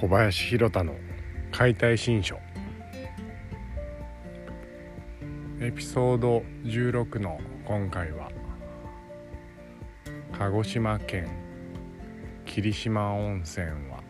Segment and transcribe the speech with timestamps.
[0.00, 0.94] 小林弘太の
[1.50, 2.38] 解体新書。
[5.60, 8.30] エピソード16の今回は
[10.38, 11.28] 鹿児島県
[12.46, 14.04] 霧島温泉は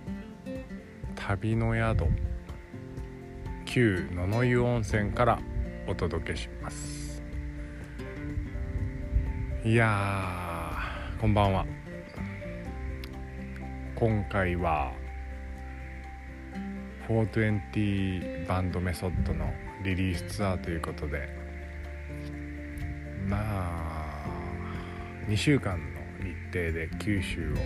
[1.15, 2.05] 旅の宿
[3.65, 5.39] 旧野々湯温泉から
[5.87, 7.23] お届けします。
[9.65, 10.75] いや
[11.19, 11.65] こんばんは。
[13.95, 14.93] 今回は
[17.09, 21.29] 420バンドメソッドのリリースツアーということで
[23.27, 24.27] まあ
[25.27, 27.57] 2週間の日程で九州を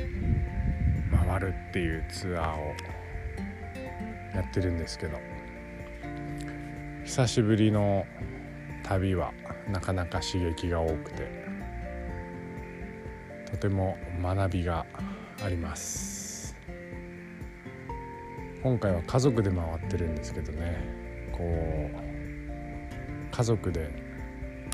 [1.27, 2.75] 回るっていうツアーを
[4.35, 5.19] やってるんですけど
[7.05, 8.07] 久しぶりの
[8.85, 9.33] 旅は
[9.69, 11.43] なかなか刺激が多くて
[13.51, 14.87] とても学びが
[15.45, 16.22] あります。
[18.63, 20.79] 今回は家族で回ってるんですけどね。
[21.33, 23.91] こう家族で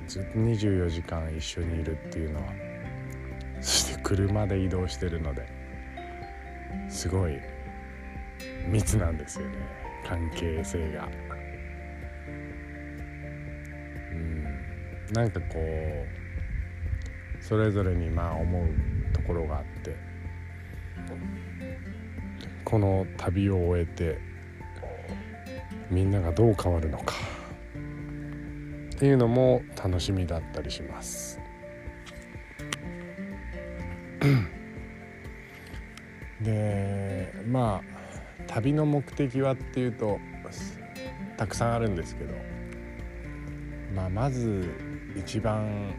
[0.06, 2.52] ずっと24時間一緒にいるっていうのは
[3.62, 5.46] そして車で移動してるので
[6.88, 7.38] すごい
[8.66, 9.56] 密なんですよね。
[10.06, 11.08] 関係性が。
[14.12, 14.44] うん。
[15.14, 18.68] なんかこうそれぞれにまあ思う
[19.14, 19.96] ところがあって。
[22.68, 24.18] この旅を終えて
[25.90, 27.14] みんながどう変わるのか
[28.94, 31.40] っていうのも楽しみだったりします。
[36.42, 40.20] でまあ旅の目的はっていうと
[41.38, 42.34] たくさんあるんですけど、
[43.94, 44.68] まあ、まず
[45.16, 45.94] 一番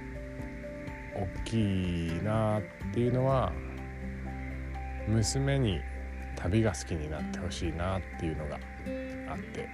[1.16, 2.62] 大きいなっ
[2.94, 3.54] ていうのは
[5.08, 5.82] 娘に
[6.42, 8.60] 旅が好きになってほしいなっていうのが
[9.28, 9.70] あって。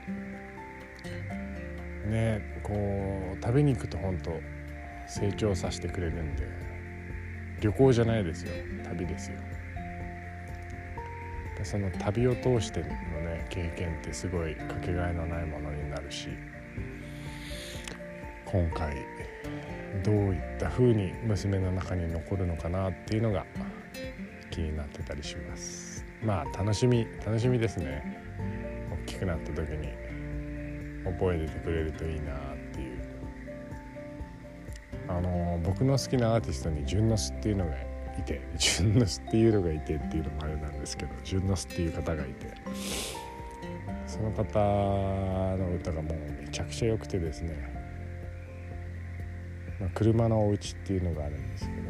[2.07, 4.39] ねこう旅に行くと本当
[5.07, 6.47] 成長させてくれるんで
[7.61, 8.51] 旅行じゃないですよ。
[8.83, 9.37] 旅ですよ。
[11.57, 16.29] でその旅を通してのね経験ってすごいかけがえのないものになるし
[18.45, 18.95] 今回
[20.03, 23.45] どういった風に娘の中に残るのかなっていうのが
[24.49, 25.94] 気になってたりします。
[26.23, 28.21] まあ楽しみ楽しみですね。
[29.03, 29.89] 大きくなった時に
[31.05, 33.05] 覚えててくれるといいなっていう。
[35.07, 37.73] あの僕の好きなアーティストにジュンノスっていうのが
[38.17, 42.53] いてジュンノスっていうのがいてっていうのもあれなんですけどジュンノスっていう方がいて
[44.07, 44.59] その方
[45.57, 47.55] の歌がもうめちゃくちゃ良くてですね、
[49.79, 51.81] まあ、車のお家っていうのがあるんですけど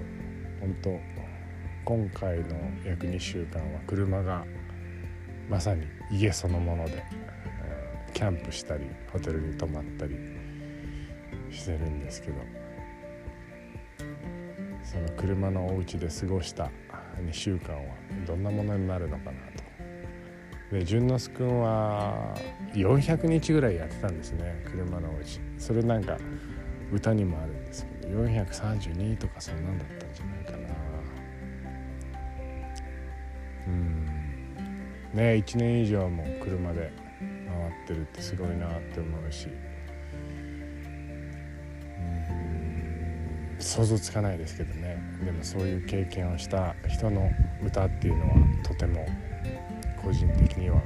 [0.61, 0.89] 本当
[1.85, 2.45] 今回の
[2.83, 4.43] 約2週間は車が
[5.47, 7.03] まさに家そのもので、
[8.11, 10.15] キャンプしたりホテルに泊まったり
[11.51, 12.37] してるんですけど
[14.83, 16.71] その車のお家で過ごした
[17.19, 17.93] 2週間は
[18.25, 19.63] どんなものになるのかなと。
[20.71, 22.35] で淳之介君は
[22.73, 26.17] 400日ぐらいやってたんですね車のお家それなんか
[26.91, 30.34] 歌にもあるんですけど432とかそんなんだったんじゃない？
[35.15, 36.91] ね1年以上も車で
[37.47, 39.47] 回ってるってすごいなって思うし
[41.97, 47.31] うん想像つかないですけどねでもそういう経験をした人の
[47.63, 49.07] 歌っていうのはとても
[50.03, 50.81] 個人的には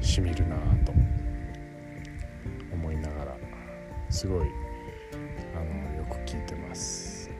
[0.00, 0.92] しみるなと
[2.72, 3.36] 思いながら
[4.08, 4.48] すごい
[5.54, 7.30] あのよく聞いてます。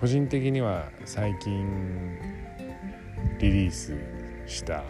[0.00, 2.39] 個人的には最近
[3.40, 3.94] リリース
[4.46, 4.84] した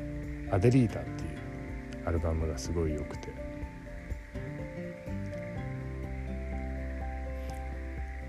[0.52, 1.38] 「アデリータ」っていう
[2.04, 3.32] アルバムがすごい良くて。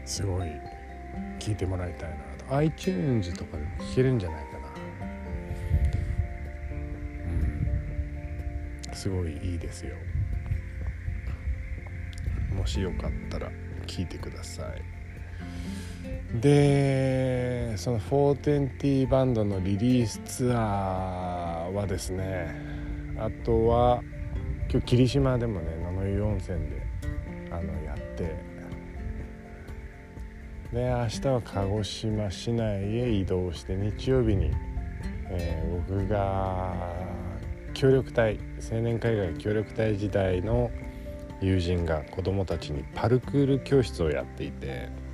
[0.06, 0.50] すごい
[1.40, 2.56] 聴いてもらいたいなと。
[2.56, 4.60] iTunes とかでも聴けるんじゃないかな。
[8.92, 8.96] うん。
[8.96, 9.96] すごいいいですよ。
[12.54, 13.52] もしよかったら
[13.88, 14.95] 聴いてください。
[16.42, 22.56] でその420バンドのリリースツアーはですね
[23.18, 24.02] あとは
[24.70, 26.82] 今日霧島でもね野々湯温泉で
[27.52, 28.36] あのやって
[30.74, 34.52] で明日は鹿児島市内へ移動して日曜日に、
[35.30, 36.74] えー、僕が
[37.74, 38.40] 協力隊
[38.72, 40.72] 青年海外協力隊時代の
[41.40, 45.05] 友人が子供たちにパルクール教室をやっていて。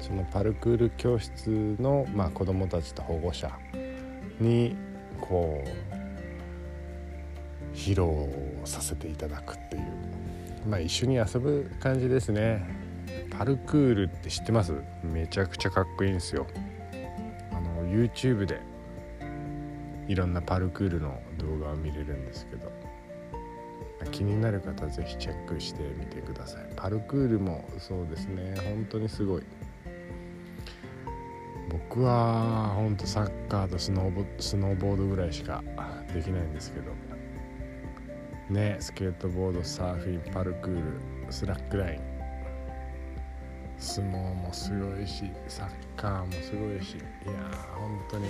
[0.00, 3.50] そのパルクール教室の、まあ、子どもたちと保護者
[4.40, 4.76] に
[5.20, 5.68] こう
[7.76, 8.06] 披露
[8.64, 9.82] させていただくっていう。
[10.68, 12.62] まあ一緒に遊ぶ感じですね。
[13.30, 14.74] パルクールって知ってます？
[15.02, 16.46] めちゃくちゃかっこいいんですよ。
[17.52, 18.60] あの YouTube で
[20.08, 22.70] いろんなパルクールの動画を見れるんですけど。
[24.12, 26.66] 気になる方は是非チェックしてみてください。
[26.74, 28.54] パルクールもそうですね。
[28.64, 29.42] 本当にすごい。
[31.90, 35.60] 僕は本当サッカーとスノーボスノーボードぐらいしか
[36.14, 36.92] できないんですけど。
[38.48, 40.82] ねスケートボードサーフィンパルクール
[41.32, 42.00] スラックライン。
[43.76, 46.94] 相撲もすごいしサッカーもすごいし。
[46.94, 48.28] いやー本当に。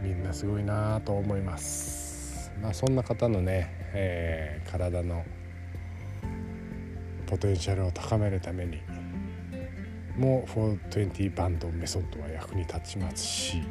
[0.00, 2.52] みんなすごいなと思います。
[2.62, 5.24] まあそんな方のね、えー、体の
[7.26, 8.80] ポテンシャルを高めるために。
[10.16, 13.62] も420バンドメソッドは役に立ちますし、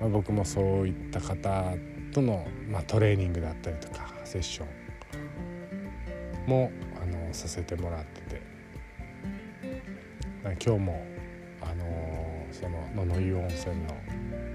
[0.00, 1.74] まあ、僕もそういった方
[2.12, 4.82] との、まあ、トレーニングだったりとかセッション
[6.46, 6.70] も
[7.00, 8.42] あのさせてもらってて
[10.42, 11.06] 今日も
[11.60, 13.96] あのその野々湯温泉の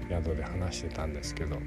[0.08, 1.58] 宿で話してたんですけど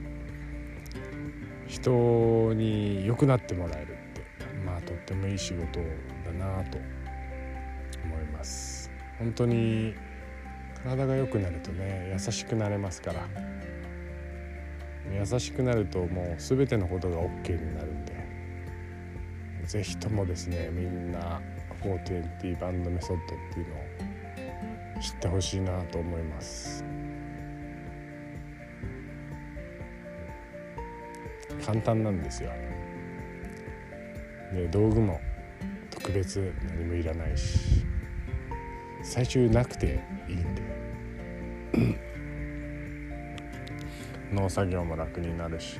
[1.67, 4.21] 人に良くなってもらえるって
[4.65, 5.79] まあとってもいい仕事
[6.25, 6.77] だなと
[8.03, 8.91] 思います。
[9.19, 9.95] 本当に
[10.83, 13.27] 体が良くなるとね優しくなれますから。
[15.11, 18.13] 優しくなるともう全てのことが OK になるんで。
[19.65, 21.41] 是非ともですねみんな
[21.81, 26.83] 420バンドメソッドっていうのを知ってほしいなと思います。
[31.63, 32.51] 簡単なんですよ。
[34.53, 35.21] で道具も
[35.89, 37.85] 特別何もいらないし。
[39.03, 40.61] 最終なくていいんで。
[44.31, 45.79] 農作業も楽になるし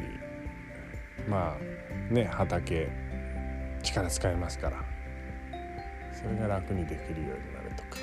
[1.27, 2.89] まあね畑
[3.81, 4.83] 力使えますから。
[6.11, 7.99] それが楽にできるようになるとか。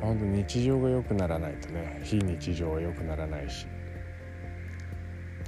[0.00, 3.66] 本当日常が良くならないとね非日常は良くならないし。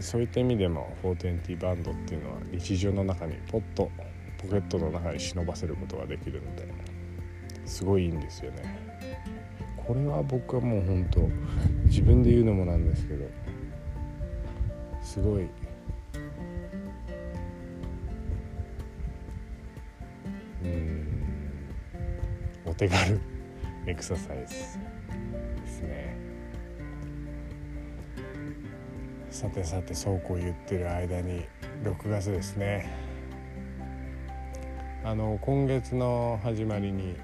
[0.01, 3.91] そういった意味でも420バンドっていうのは日常の中にポッと
[4.39, 6.90] ポケットの中に忍ばせることができるので。
[7.71, 8.65] すごいいいんですよね。
[9.77, 11.21] これは僕はもう本当
[11.85, 13.25] 自分で言うのもなんですけど
[15.01, 15.49] すごい。
[20.65, 21.07] うん。
[22.67, 23.21] お手軽
[23.87, 24.55] エクササイズ
[25.63, 26.17] ですね。
[29.31, 31.45] さてさてそうこう言ってる間に
[31.85, 32.91] 6月ですね。
[35.05, 37.15] あの今月の始まりに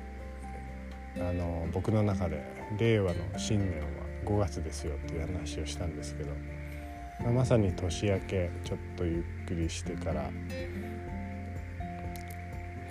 [1.18, 2.42] あの僕の中で
[2.78, 3.86] 令和の新年は
[4.24, 6.30] 5月ですよっていう話をしたんですけど、
[7.22, 10.30] まあ、まさに年明けちょっとゆっくりしてから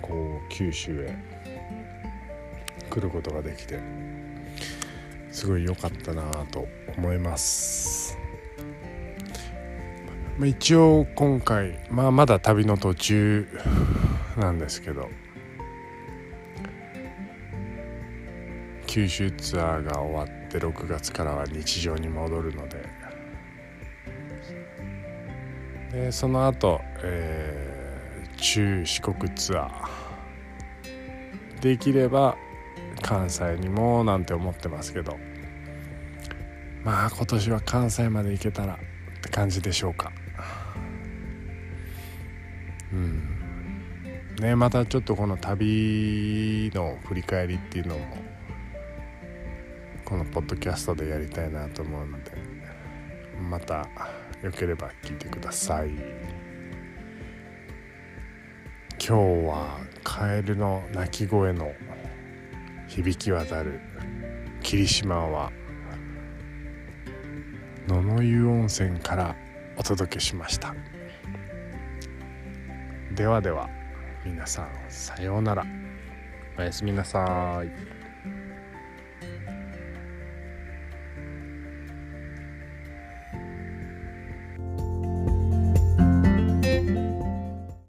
[0.02, 1.16] こう九州へ
[2.90, 3.78] 来ることができて
[5.30, 8.16] すごい良かったなと思います。
[10.38, 13.48] まあ、一応今回、まあ、まだ旅の途中
[14.36, 15.10] なんですけど
[18.96, 22.82] 九州ツアーが終わって6月からは日常に戻るので。
[25.92, 31.60] でその後、えー、中四国ツアー。
[31.60, 32.38] できれば
[33.02, 35.18] 関西にもなんて思ってますけど。
[36.82, 40.10] まあ今年は関西まで行けたらって感じでしょうか。
[42.94, 43.36] うん。
[44.40, 48.25] ねまたちょっとこの旅の振り返りっていうのも
[50.06, 52.30] このポッドキャストでやりたいなと思うので
[53.50, 53.88] また
[54.40, 55.90] よければ聞いてください。
[58.98, 59.12] 今日
[59.48, 61.72] はカエルの鳴き声の
[62.86, 63.80] 響き渡る
[64.62, 65.52] 霧島は
[67.88, 69.36] 野々湯温泉から
[69.76, 70.72] お届けしました。
[73.12, 73.68] ではでは
[74.24, 75.66] 皆さんさようなら。
[76.58, 78.05] おやすみなさい。